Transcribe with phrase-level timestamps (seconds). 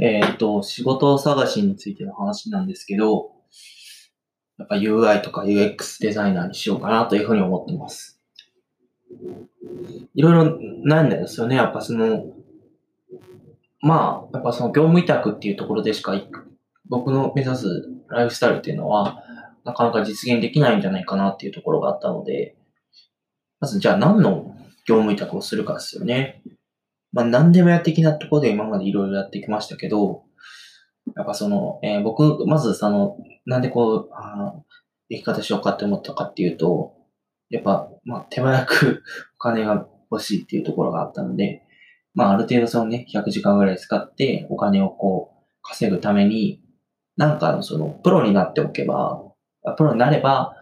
[0.00, 3.32] えっ、と、仕事探しについての話なんですけど、
[4.58, 8.18] やっぱ UI とか UX デザイナーにしようかなというふうに思ってます。
[10.14, 11.56] いろいろ悩んだんですよね。
[11.56, 12.24] やっぱその、
[13.82, 16.14] まあ、やっぱその業務委託っていうところでしか
[16.88, 19.22] 僕の目指すライフスタイルっていうのは、
[19.64, 22.56] なかなか実現できないんじゃないかなっていうところがあったので、
[23.60, 26.42] まずじゃあ何の業務委託をするかですよね。
[27.12, 30.22] まあ何でもや的なところで今までいろいろやってきましたけど、
[31.16, 34.54] やっぱその、えー僕、まずその、なんでこう、あ
[35.10, 36.94] 生き方しようかって思ったかっていうと、
[37.48, 39.02] やっぱ、まあ手早く
[39.36, 41.62] お金が欲しいっていうところがあったので、
[42.14, 46.62] まあある程度そのね、100時間ぐらい使ってお金をこう稼ぐために、
[47.16, 49.22] なんかそのプロになっておけば、
[49.76, 50.54] プロになれば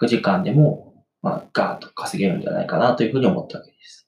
[0.00, 4.07] 100時間でも、まあガーッと稼げるんじゃないかなというふうに思ったわけです。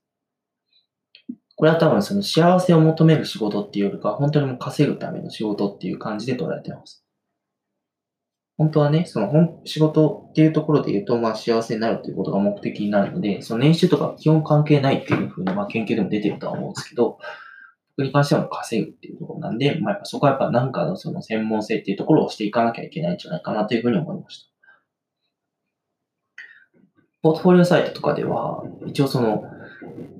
[1.60, 7.04] これは多分その幸せを求める仕事っていうよりか、本当にもう稼ぐための仕事っていう感じで捉えてます。
[8.57, 17.18] 本当はね、その本仕事っていうところで言うと、まあ幸せになるということが目的になるので、その年収とか基本関係ないっていうふうに、まあ研究でも出てるとは思うんですけど、
[17.98, 24.51] 僕に関してはもう稼ぐっていうところなんで、まあやっぱそこはやっぱ何かのその専門性っていうところをしていかなきゃいけないんじゃないかなというふうに思いました。
[27.23, 29.45] ポートフォリオサイトとかでは、一応その、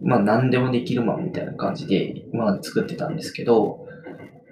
[0.03, 3.87] まあ何でもできるマンみたいな感じで今まで作ってたんですけど、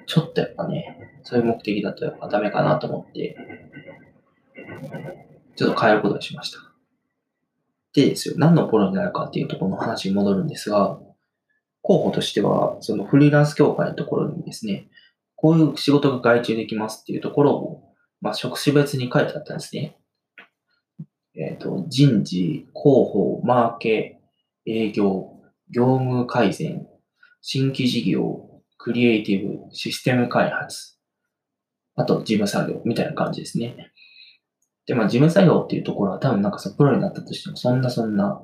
[0.07, 3.37] ちょっとやっぱね、そういう目的だとやっぱダメかなと思って、
[5.57, 6.59] ちょっと変えることにしました。
[7.93, 10.99] でですよ、何のプロになるかっていうところの話に戻るんですが、
[11.83, 14.89] 候補としては、そのフリーランス協会のところにですね、
[15.37, 19.97] こういう仕事が外注できますっていうところを、まあ、職種別に書いてあったんですね。
[21.37, 24.18] えっ、と、人事、広報、マーケ、
[24.69, 25.33] 営業、
[25.71, 26.87] 業務改善、
[27.41, 30.99] 新規事業、クリエイティブ、システム開発、
[31.95, 33.93] あと事務作業みたいな感じですね。
[34.87, 38.41] で、まあ事務作業っていうところは多分なんかそのプロになったとしてもそんなそんな、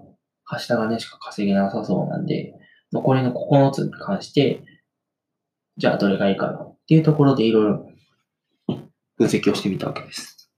[0.47, 2.55] はした金しか稼げなさそうなんで、
[2.93, 4.63] 残りの9つに関して、
[5.77, 7.91] じゃあどれがいいかなっていうところでいろいろ
[9.17, 10.51] 分析をしてみたわけです。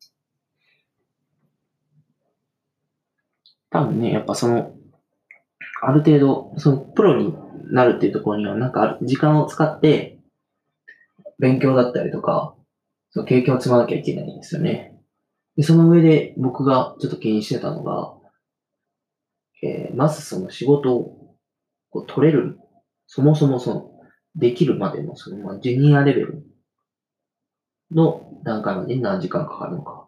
[3.71, 4.76] 多分ね、やっぱその、
[5.83, 7.35] ある程度、そのプロに
[7.71, 10.19] なるっていうところには、なんか時間を使って、
[11.39, 12.55] 勉強だったりとか、
[13.11, 14.95] その経験を積まなきゃいけないんですよね。
[15.57, 18.15] で、その上で僕がちょっと気にしてたのが、
[19.63, 21.35] えーまずその仕事を
[21.91, 22.59] こう取れる、
[23.07, 23.91] そもそもその、
[24.35, 26.45] できるまでのその、ま、ジュニアレベル
[27.91, 30.06] の段階まで何時間かかるのか。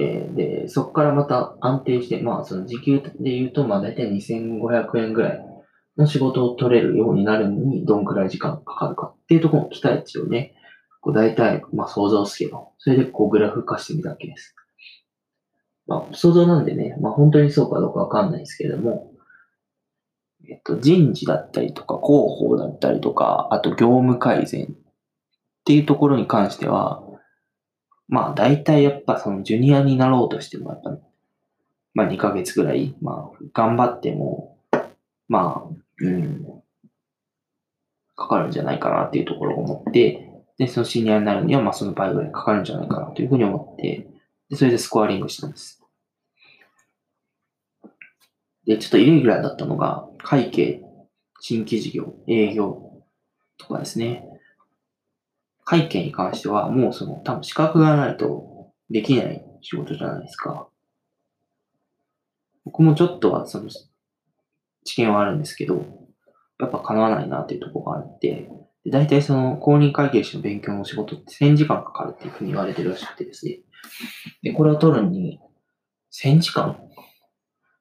[0.00, 5.40] えーで、そこからまた安定して、まあその時給で言うと、まあ大体2500円ぐらい
[5.96, 10.54] の仕事を取れるようになるのにどんくらい時間かかるかっていうところの期待値をね、
[11.00, 14.54] こう大体、まあ想像すけど、それでこうグラフ化してみたわけです。
[15.86, 19.12] まあ想像なんでね、まあ本当にそうかどうかわかんないですけれども、
[20.48, 24.74] えっと、人事だったりとか、広報だったりとか、あと業務改善っ
[25.64, 27.02] ていうところに関しては、
[28.12, 30.98] まあ大体やっぱそのジュニアになろうとしてもやっぱ、
[31.94, 34.58] まあ2ヶ月ぐらい、まあ頑張っても、
[35.28, 36.44] まあ、うん、
[38.14, 44.06] かかるんじゃないかなっていうところを思って、で、そのシニアになるにはまあその倍ぐらいかかるんじゃないかなというふうに思って、
[44.50, 45.82] で、それでスコアリングしたんです。
[48.66, 50.82] で、ちょっとイレギュラーだったのが、会計、
[51.40, 52.92] 新規事業、営業
[53.56, 54.31] とかですね。
[55.72, 60.68] 会計に関しては、もうその、多分資格がないとできない仕事じゃないですか。
[62.66, 63.70] 僕もちょっとはその、
[64.84, 65.86] 知見はあるんですけど、
[66.60, 68.50] やっぱ叶わないなっていうとこがあって、
[68.84, 73.60] で大体その公認会計士の勉強の仕事って1000時間かかるっていうふうに言われてるらしくてですね。
[74.42, 75.40] で、これを取るに
[76.12, 76.76] 1000時間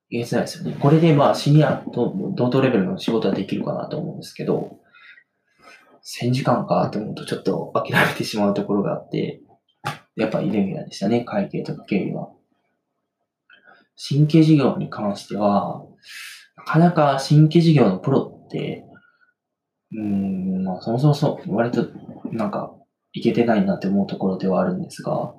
[0.09, 0.77] 言えづらいですよね。
[0.79, 4.77] これでまあシニアと同等レベルの仕事はできるかなと思うんですけど、
[6.03, 9.41] 1000時間かと思うとちょっと諦めてしまうところがあって、
[10.15, 12.29] やっぱイレギュラーでしたね、会計とか経理は。
[13.95, 15.85] 新規事業に関しては、
[16.57, 18.83] なかなか新規事業のプロって、
[19.91, 21.87] うーん、まあそもそもそう、割と
[22.31, 22.73] なんか
[23.13, 25.33] いけてないなって思うところではあるんですが、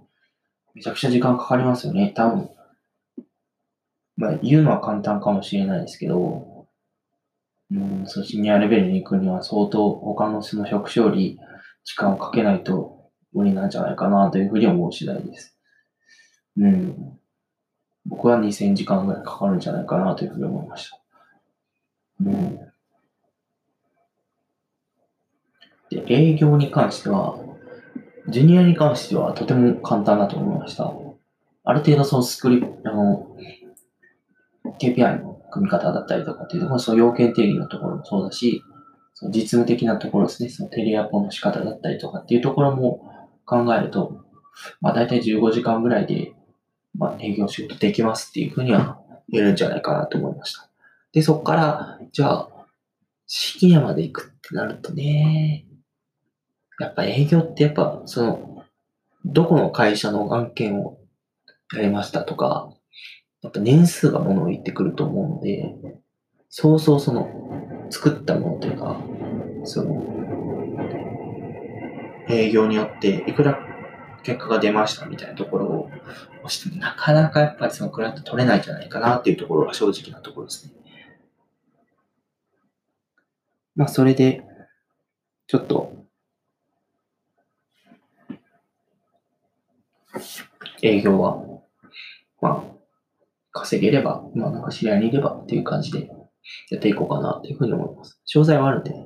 [0.74, 2.12] めちゃくちゃ時間かかりますよね。
[2.14, 2.50] 多分、
[4.16, 6.51] まあ言うのは簡単かもしれないですけど、
[7.72, 11.38] うん、そう、シニアレベルに行くには相当他のその職種より
[11.84, 15.56] 時間をかけないと無理なんじゃないかなというふうに思う次第です。
[16.58, 17.18] うん。
[18.04, 21.00] 僕は2000時間ぐらいかかるんじゃないかなというふうに思いました。
[22.24, 22.58] うん。
[25.88, 27.38] で、営業に関しては、
[28.28, 30.92] ジュニアに関してはとても簡単だと思いました。
[31.64, 33.36] ある程度そのスクリプト、あの、
[34.78, 38.64] KPI の組み方だったりとかっていうところ、その要件定義のところもそうだし、
[39.14, 44.24] その実務的なところですね、そのテレアポの仕方だったりとかっていうところも考えると、
[44.80, 46.32] まあ大体15時間ぐらいで、
[46.96, 50.68] まあ営業仕事できますっていうふうには言えるんじゃないかなと思いました。
[51.12, 52.48] で、そこから、じゃあ、
[53.26, 55.66] 式屋まで行くってなるとね、
[56.80, 58.64] やっぱ営業ってやっぱ、その、
[59.24, 60.98] どこの会社の案件を
[61.74, 62.72] やりましたとか、
[63.42, 65.74] やっぱ年数がものを言ってくると思うので、
[66.48, 67.28] そうそうその、
[67.90, 69.00] 作ったものというか、
[69.64, 70.06] その、
[72.28, 73.58] 営業によっていくら
[74.22, 75.90] 結果が出ましたみたいなところを
[76.44, 80.72] 押しても、なかなかやっぱりそのクライアント取れないんじゃないかなっていうところが正直なところですね。
[83.74, 84.44] まあ、それで、
[85.46, 85.92] ちょっと、
[90.82, 91.42] 営業は、
[92.40, 92.81] まあ、
[93.52, 96.08] 稼げれば、まあなんか知り合いにいればっていう感じで
[96.70, 98.20] やっていこうかなっていうふうに思います。
[98.34, 99.04] 詳細はあるんで、ね、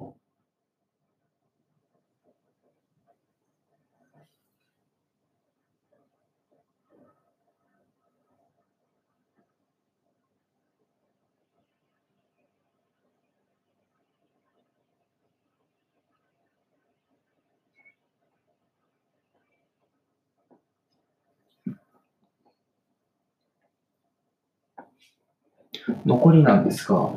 [26.06, 27.10] 残りなんですが、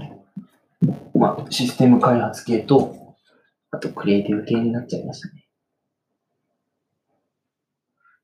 [1.14, 3.16] まあ、システム開発系と、
[3.72, 5.46] あとクリエイティブ系になっちゃいましたね。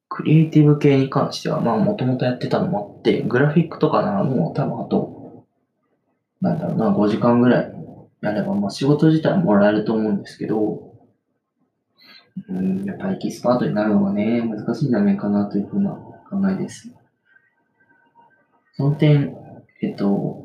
[0.09, 5.45] クリエイティブ系に関しては、まあ、もともとやってたのもあって、グラフィックとかならもう多分あと、
[6.41, 7.73] なんだろうな、5時間ぐらい
[8.21, 10.94] やれば、まあ、仕事自体もらえると思うんですけど、
[12.50, 16.89] うん、やっぱエキスパートになるのがね、難しいんじゃないかなというふうな考えです。
[18.77, 19.35] その点、
[19.81, 20.44] えっと、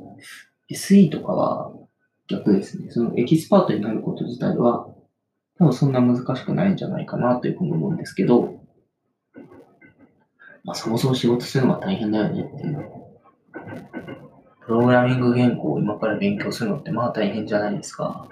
[0.70, 1.72] SE とかは
[2.28, 2.90] 逆ですね。
[2.90, 4.88] そのエキスパートになること自体は、
[5.58, 8.61] 多分そんな難しくないんじゃないかなというふうに思うんですけど、
[10.64, 12.90] まあ、そもそも仕事するのは大変だよねっていう。
[14.64, 18.28] プログラミング言語を今から勉強するのってまあ大変じゃないですか。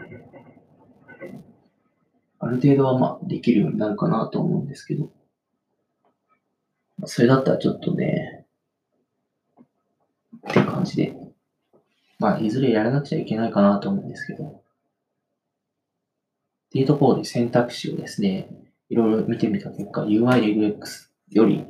[2.39, 5.11] ある程度はまあできるようになるかなと思うんですけど、
[7.07, 8.47] それだったらちょっとね、
[10.49, 11.18] って感じで、
[12.19, 14.61] まあ、いずれやらなくちゃいけないかなと思うんですけど、っ
[16.71, 18.49] ていうところで選択肢をですね、
[18.91, 21.65] いろいろ見てみた結果、UI、UX より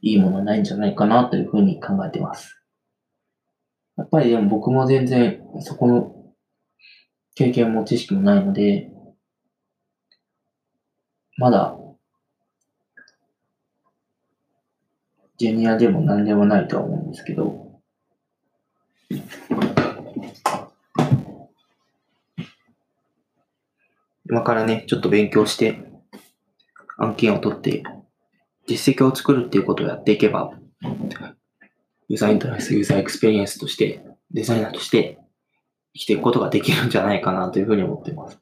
[0.00, 2.60] いいものはないんじゃないかなというふうに考えてます。
[3.96, 6.14] やっぱりでも僕も全然そこの
[7.34, 8.90] 経験も知識もないので、
[11.36, 11.76] まだ
[15.38, 17.80] ジュニアでも何でもないとは思うんですけど、
[24.30, 25.82] 今からね、ちょっと勉強して、
[26.98, 27.82] 案件を取って、
[28.66, 30.52] 実績を作るっていうことをやっていけば、
[32.08, 35.18] ユーザーインターフェース、ユーザーエクスペリエンスとして、デザイナーとして
[35.94, 38.38] 生きていくことができるんじゃないかなというふうに思っています。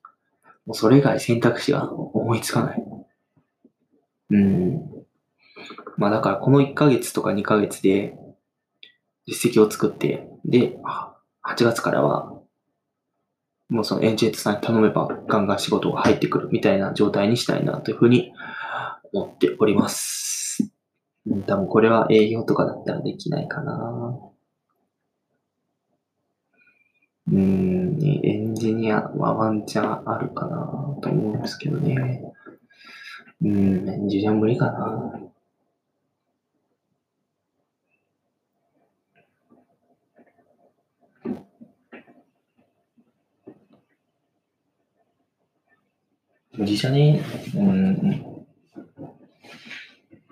[0.67, 2.83] もうそれ以外選択肢が思いつかない。
[4.31, 4.83] うん。
[5.97, 8.19] まあだからこの1ヶ月とか2ヶ月で
[9.27, 10.77] 実績を作って、で、
[11.45, 12.37] 8月からは
[13.69, 18.33] もうそのエンジェントさんに頼めばガンガン仕事が入ってくるみたいな状態にしたいなというふうに
[19.13, 20.71] 思っております。
[21.47, 24.17] 多分これは営業とかだったらできないかな。
[27.29, 32.23] うん、エンジニアはワンチャンあるかなと思うんですけどね。
[33.43, 35.26] うん、エンジニア無理かな。
[46.57, 47.23] 無理じゃね
[47.55, 48.37] うん。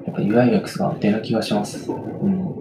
[0.07, 1.91] やっぱ UIX が安定な気がします。
[1.91, 2.55] うん。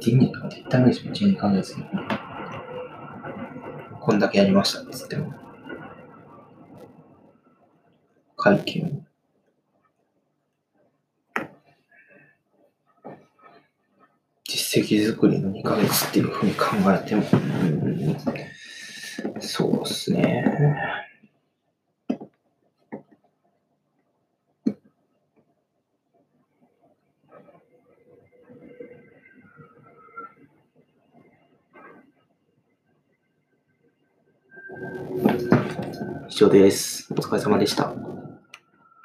[0.00, 1.84] 1年か絶対無理ですよ、1、2ヶ月に。
[4.00, 5.32] こんだけやりましたって言っても。
[8.36, 9.06] 会見。
[14.44, 18.16] 実績作りの2ヶ月っていうふうに考えても、うん、
[19.40, 20.44] そうですね。
[36.28, 37.12] 以上です。
[37.12, 38.21] お疲れ様でした。